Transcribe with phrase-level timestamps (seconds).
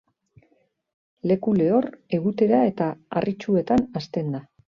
[1.31, 1.87] Leku lehor,
[2.19, 2.89] egutera eta
[3.21, 4.43] harritsuetan hazten da.